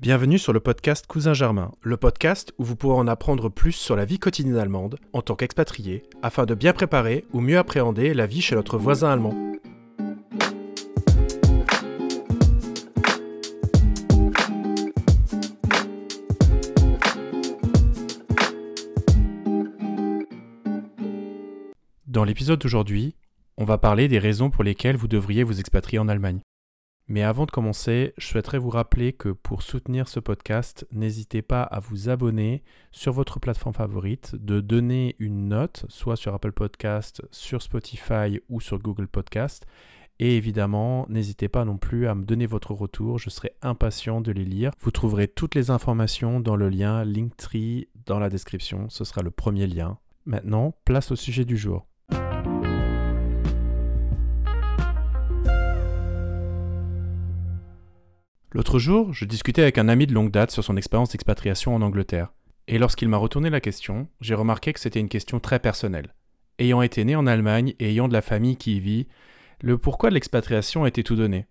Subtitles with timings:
[0.00, 3.96] Bienvenue sur le podcast Cousin Germain, le podcast où vous pourrez en apprendre plus sur
[3.96, 8.26] la vie quotidienne allemande en tant qu'expatrié, afin de bien préparer ou mieux appréhender la
[8.26, 9.34] vie chez notre voisin allemand.
[22.06, 23.16] Dans l'épisode d'aujourd'hui,
[23.58, 26.40] on va parler des raisons pour lesquelles vous devriez vous expatrier en Allemagne.
[27.10, 31.64] Mais avant de commencer, je souhaiterais vous rappeler que pour soutenir ce podcast, n'hésitez pas
[31.64, 37.20] à vous abonner sur votre plateforme favorite, de donner une note, soit sur Apple Podcast,
[37.32, 39.66] sur Spotify ou sur Google Podcast.
[40.20, 44.30] Et évidemment, n'hésitez pas non plus à me donner votre retour, je serai impatient de
[44.30, 44.70] les lire.
[44.78, 49.32] Vous trouverez toutes les informations dans le lien Linktree dans la description, ce sera le
[49.32, 49.98] premier lien.
[50.26, 51.89] Maintenant, place au sujet du jour.
[58.52, 61.82] L'autre jour, je discutais avec un ami de longue date sur son expérience d'expatriation en
[61.82, 62.32] Angleterre.
[62.66, 66.14] Et lorsqu'il m'a retourné la question, j'ai remarqué que c'était une question très personnelle.
[66.58, 69.06] Ayant été né en Allemagne et ayant de la famille qui y vit,
[69.60, 71.46] le pourquoi de l'expatriation était tout donné.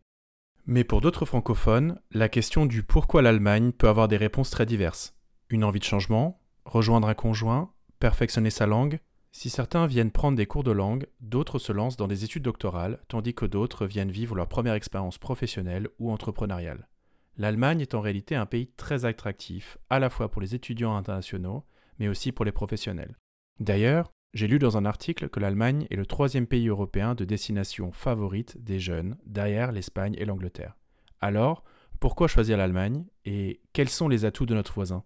[0.66, 5.16] Mais pour d'autres francophones, la question du pourquoi l'Allemagne peut avoir des réponses très diverses.
[5.50, 9.00] Une envie de changement, rejoindre un conjoint, perfectionner sa langue.
[9.32, 13.00] Si certains viennent prendre des cours de langue, d'autres se lancent dans des études doctorales,
[13.08, 16.90] tandis que d'autres viennent vivre leur première expérience professionnelle ou entrepreneuriale.
[17.38, 21.64] L'Allemagne est en réalité un pays très attractif, à la fois pour les étudiants internationaux,
[22.00, 23.18] mais aussi pour les professionnels.
[23.60, 27.92] D'ailleurs, j'ai lu dans un article que l'Allemagne est le troisième pays européen de destination
[27.92, 30.76] favorite des jeunes, derrière l'Espagne et l'Angleterre.
[31.22, 31.64] Alors,
[32.00, 35.04] pourquoi choisir l'Allemagne et quels sont les atouts de notre voisin?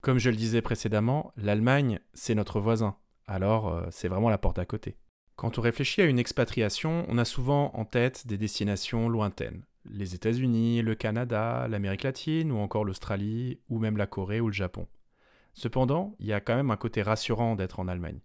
[0.00, 2.96] Comme je le disais précédemment, l'Allemagne, c'est notre voisin,
[3.28, 4.96] alors euh, c'est vraiment la porte à côté.
[5.36, 10.16] Quand on réfléchit à une expatriation, on a souvent en tête des destinations lointaines, les
[10.16, 14.88] États-Unis, le Canada, l'Amérique latine ou encore l'Australie ou même la Corée ou le Japon.
[15.54, 18.20] Cependant, il y a quand même un côté rassurant d'être en Allemagne.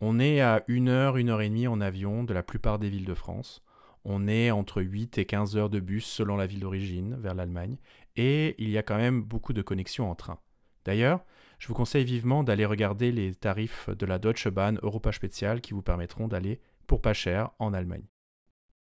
[0.00, 2.90] On est à 1 heure, 1 heure et demie en avion de la plupart des
[2.90, 3.62] villes de France.
[4.04, 7.76] On est entre 8 et 15 heures de bus selon la ville d'origine vers l'Allemagne.
[8.16, 10.38] Et il y a quand même beaucoup de connexions en train.
[10.84, 11.24] D'ailleurs,
[11.62, 15.74] je vous conseille vivement d'aller regarder les tarifs de la Deutsche Bahn Europa Spezial qui
[15.74, 18.02] vous permettront d'aller pour pas cher en Allemagne.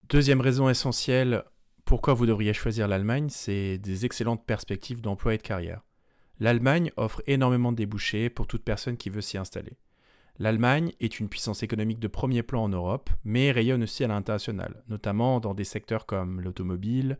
[0.09, 1.43] Deuxième raison essentielle
[1.85, 5.83] pourquoi vous devriez choisir l'Allemagne C'est des excellentes perspectives d'emploi et de carrière.
[6.39, 9.77] L'Allemagne offre énormément de débouchés pour toute personne qui veut s'y installer.
[10.39, 14.83] L'Allemagne est une puissance économique de premier plan en Europe, mais rayonne aussi à l'international,
[14.87, 17.19] notamment dans des secteurs comme l'automobile,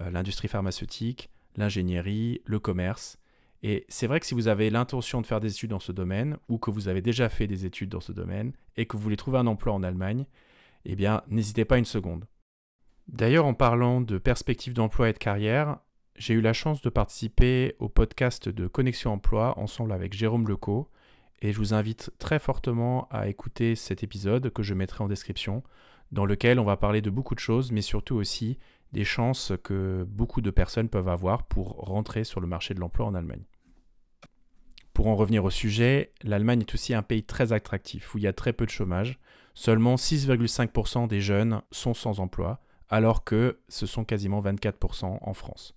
[0.00, 3.16] euh, l'industrie pharmaceutique, l'ingénierie, le commerce.
[3.62, 6.36] Et c'est vrai que si vous avez l'intention de faire des études dans ce domaine,
[6.48, 9.16] ou que vous avez déjà fait des études dans ce domaine, et que vous voulez
[9.16, 10.26] trouver un emploi en Allemagne,
[10.84, 12.26] eh bien, n'hésitez pas une seconde.
[13.08, 15.78] D'ailleurs, en parlant de perspectives d'emploi et de carrière,
[16.16, 20.90] j'ai eu la chance de participer au podcast de Connexion Emploi ensemble avec Jérôme Lecaux
[21.40, 25.62] et je vous invite très fortement à écouter cet épisode que je mettrai en description,
[26.10, 28.58] dans lequel on va parler de beaucoup de choses, mais surtout aussi
[28.92, 33.06] des chances que beaucoup de personnes peuvent avoir pour rentrer sur le marché de l'emploi
[33.06, 33.44] en Allemagne.
[34.94, 38.26] Pour en revenir au sujet, l'Allemagne est aussi un pays très attractif où il y
[38.26, 39.20] a très peu de chômage.
[39.54, 45.76] Seulement 6,5% des jeunes sont sans emploi, alors que ce sont quasiment 24% en France.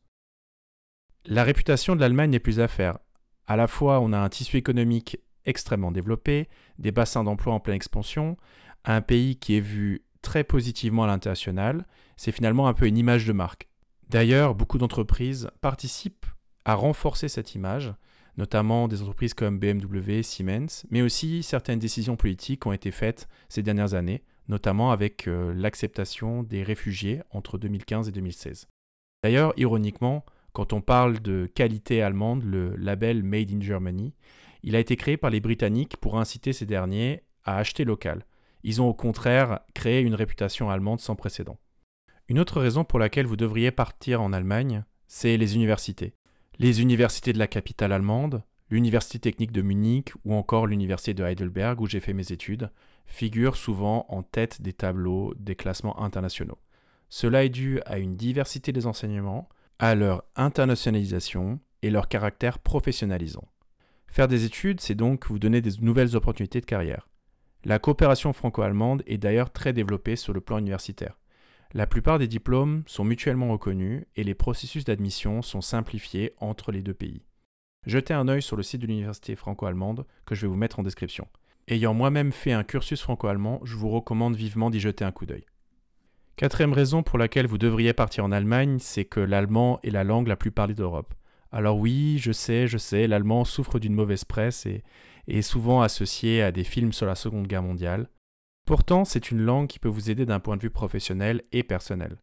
[1.26, 2.98] La réputation de l'Allemagne n'est plus à faire.
[3.46, 7.76] À la fois, on a un tissu économique extrêmement développé, des bassins d'emploi en pleine
[7.76, 8.38] expansion,
[8.86, 11.86] un pays qui est vu très positivement à l'international,
[12.18, 13.68] c'est finalement un peu une image de marque.
[14.10, 16.26] D'ailleurs, beaucoup d'entreprises participent
[16.66, 17.94] à renforcer cette image,
[18.38, 23.64] notamment des entreprises comme BMW, Siemens, mais aussi certaines décisions politiques ont été faites ces
[23.64, 28.68] dernières années, notamment avec euh, l'acceptation des réfugiés entre 2015 et 2016.
[29.24, 34.14] D'ailleurs, ironiquement, quand on parle de qualité allemande, le label Made in Germany,
[34.64, 38.26] il a été créé par les Britanniques pour inciter ces derniers à acheter local.
[38.64, 41.58] Ils ont au contraire créé une réputation allemande sans précédent.
[42.28, 46.14] Une autre raison pour laquelle vous devriez partir en Allemagne, c'est les universités.
[46.60, 51.82] Les universités de la capitale allemande, l'Université technique de Munich ou encore l'Université de Heidelberg
[51.82, 52.72] où j'ai fait mes études
[53.06, 56.60] figurent souvent en tête des tableaux des classements internationaux.
[57.10, 59.50] Cela est dû à une diversité des enseignements,
[59.80, 63.44] à leur internationalisation et leur caractère professionnalisant.
[64.08, 67.10] Faire des études, c'est donc vous donner des nouvelles opportunités de carrière.
[67.64, 71.20] La coopération franco-allemande est d'ailleurs très développée sur le plan universitaire.
[71.74, 76.82] La plupart des diplômes sont mutuellement reconnus et les processus d'admission sont simplifiés entre les
[76.82, 77.22] deux pays.
[77.86, 80.84] Jetez un œil sur le site de l'université franco-allemande que je vais vous mettre en
[80.84, 81.28] description.
[81.68, 85.46] Ayant moi-même fait un cursus franco-allemand, je vous recommande vivement d'y jeter un coup d'œil.
[86.38, 90.28] Quatrième raison pour laquelle vous devriez partir en Allemagne, c'est que l'allemand est la langue
[90.28, 91.14] la plus parlée d'Europe.
[91.52, 94.84] Alors oui, je sais, je sais, l'allemand souffre d'une mauvaise presse et,
[95.28, 98.10] est souvent associé à des films sur la Seconde Guerre mondiale.
[98.66, 102.18] Pourtant, c'est une langue qui peut vous aider d'un point de vue professionnel et personnel.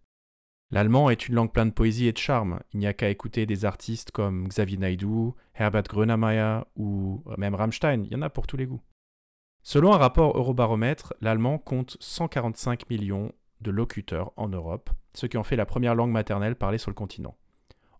[0.70, 2.60] L'allemand est une langue pleine de poésie et de charme.
[2.72, 8.04] Il n'y a qu'à écouter des artistes comme Xavier Naidoo, Herbert Grönemeyer ou même Rammstein,
[8.04, 8.82] il y en a pour tous les goûts.
[9.62, 15.42] Selon un rapport Eurobaromètre, l'allemand compte 145 millions de locuteurs en Europe, ce qui en
[15.42, 17.34] fait la première langue maternelle parlée sur le continent.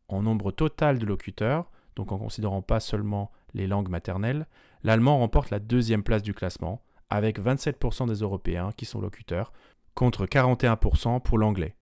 [0.09, 4.47] En nombre total de locuteurs, donc en considérant pas seulement les langues maternelles,
[4.83, 9.53] l'allemand remporte la deuxième place du classement, avec 27% des Européens qui sont locuteurs,
[9.95, 11.75] contre 41% pour l'anglais.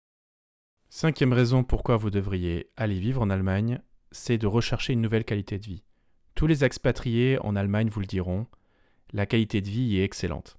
[0.89, 3.81] Cinquième raison pourquoi vous devriez aller vivre en Allemagne,
[4.13, 5.83] c'est de rechercher une nouvelle qualité de vie.
[6.35, 8.47] Tous les expatriés en Allemagne vous le diront,
[9.13, 10.59] la qualité de vie est excellente.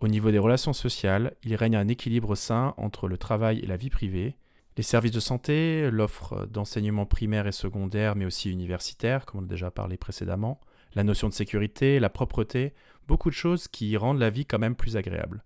[0.00, 3.76] Au niveau des relations sociales, il règne un équilibre sain entre le travail et la
[3.76, 4.36] vie privée.
[4.76, 9.48] Les services de santé, l'offre d'enseignement primaire et secondaire, mais aussi universitaire, comme on a
[9.48, 10.58] déjà parlé précédemment,
[10.94, 12.72] la notion de sécurité, la propreté,
[13.06, 15.44] beaucoup de choses qui rendent la vie quand même plus agréable.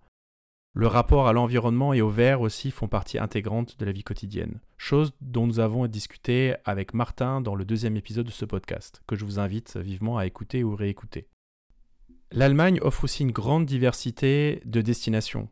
[0.76, 4.58] Le rapport à l'environnement et au verre aussi font partie intégrante de la vie quotidienne,
[4.76, 9.14] chose dont nous avons discuté avec Martin dans le deuxième épisode de ce podcast, que
[9.14, 11.28] je vous invite vivement à écouter ou réécouter.
[12.32, 15.48] L'Allemagne offre aussi une grande diversité de destinations.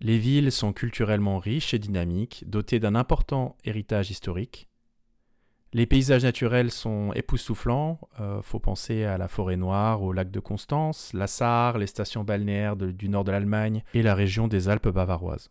[0.00, 4.68] Les villes sont culturellement riches et dynamiques, dotées d'un important héritage historique.
[5.76, 8.00] Les paysages naturels sont époustouflants.
[8.18, 11.86] Il euh, faut penser à la forêt noire, au lac de Constance, la Sarre, les
[11.86, 15.50] stations balnéaires du nord de l'Allemagne et la région des Alpes bavaroises.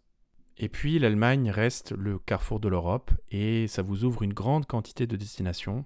[0.57, 5.05] Et puis l'Allemagne reste le carrefour de l'Europe et ça vous ouvre une grande quantité
[5.05, 5.85] de destinations.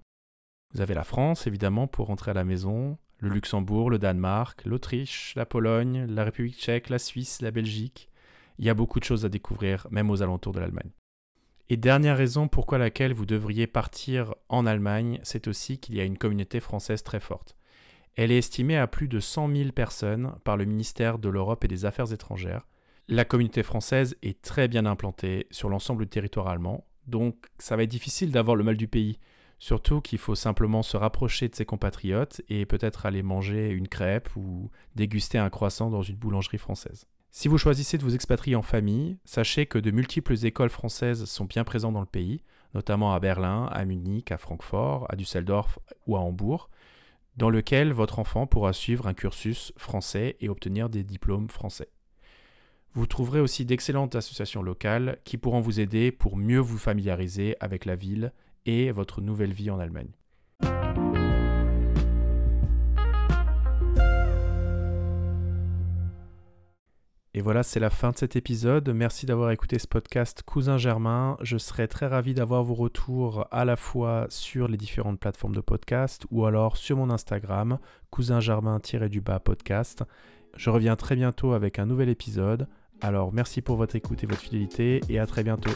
[0.74, 5.34] Vous avez la France évidemment pour rentrer à la maison, le Luxembourg, le Danemark, l'Autriche,
[5.36, 8.10] la Pologne, la République tchèque, la Suisse, la Belgique.
[8.58, 10.92] Il y a beaucoup de choses à découvrir, même aux alentours de l'Allemagne.
[11.72, 16.04] Et dernière raison pourquoi laquelle vous devriez partir en Allemagne, c'est aussi qu'il y a
[16.04, 17.56] une communauté française très forte.
[18.16, 21.68] Elle est estimée à plus de 100 000 personnes par le ministère de l'Europe et
[21.68, 22.66] des Affaires étrangères.
[23.08, 27.84] La communauté française est très bien implantée sur l'ensemble du territoire allemand, donc ça va
[27.84, 29.20] être difficile d'avoir le mal du pays.
[29.60, 34.36] Surtout qu'il faut simplement se rapprocher de ses compatriotes et peut-être aller manger une crêpe
[34.36, 37.06] ou déguster un croissant dans une boulangerie française.
[37.32, 41.46] Si vous choisissez de vous expatrier en famille, sachez que de multiples écoles françaises sont
[41.46, 42.42] bien présentes dans le pays,
[42.74, 45.78] notamment à Berlin, à Munich, à Francfort, à Düsseldorf
[46.08, 46.70] ou à Hambourg,
[47.38, 51.90] dans lequel votre enfant pourra suivre un cursus français et obtenir des diplômes français.
[52.94, 57.86] Vous trouverez aussi d'excellentes associations locales qui pourront vous aider pour mieux vous familiariser avec
[57.86, 58.34] la ville
[58.66, 60.19] et votre nouvelle vie en Allemagne.
[67.40, 68.90] Et voilà, c'est la fin de cet épisode.
[68.90, 71.38] Merci d'avoir écouté ce podcast Cousin Germain.
[71.40, 75.62] Je serais très ravi d'avoir vos retours à la fois sur les différentes plateformes de
[75.62, 80.04] podcast ou alors sur mon Instagram, cousin germain-du-bas podcast.
[80.58, 82.68] Je reviens très bientôt avec un nouvel épisode.
[83.00, 85.72] Alors merci pour votre écoute et votre fidélité et à très bientôt.